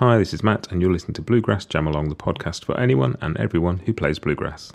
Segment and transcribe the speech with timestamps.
[0.00, 3.18] Hi, this is Matt, and you're listening to Bluegrass Jam Along, the podcast for anyone
[3.20, 4.70] and everyone who plays bluegrass.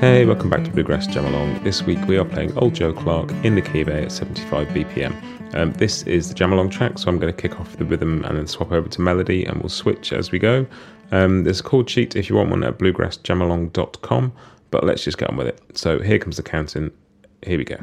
[0.00, 1.62] Hey, welcome back to Bluegrass Jam Along.
[1.62, 5.54] This week we are playing Old Joe Clark in the key A at 75 BPM.
[5.54, 8.24] Um, this is the Jam Along track, so I'm going to kick off the rhythm
[8.24, 10.66] and then swap over to melody, and we'll switch as we go.
[11.12, 14.32] Um, there's a chord sheet if you want one at bluegrassjamalong.com,
[14.70, 15.60] but let's just get on with it.
[15.74, 16.92] So here comes the counting.
[17.42, 17.82] Here we go.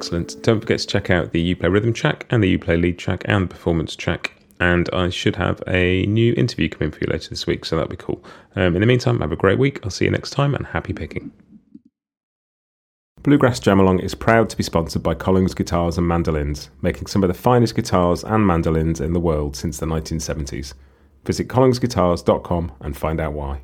[0.00, 0.42] Excellent.
[0.42, 3.44] Don't forget to check out the Uplay rhythm track and the Uplay lead track and
[3.44, 4.32] the performance track.
[4.58, 7.90] And I should have a new interview coming for you later this week, so that'll
[7.90, 8.24] be cool.
[8.56, 9.78] Um, in the meantime, have a great week.
[9.84, 11.32] I'll see you next time and happy picking.
[13.22, 17.28] Bluegrass Jamalong is proud to be sponsored by Collings Guitars and Mandolins, making some of
[17.28, 20.72] the finest guitars and mandolins in the world since the 1970s.
[21.26, 23.60] Visit collingsguitars.com and find out why.